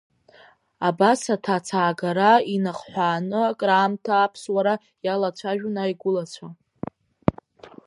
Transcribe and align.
Абас 0.87 1.21
аҭацаагара 1.35 2.31
инахҳәааны 2.53 3.41
краамҭа 3.59 4.13
Аԥсуара 4.17 4.75
иалацәажәон 5.05 5.75
аигәылацәа. 5.83 6.47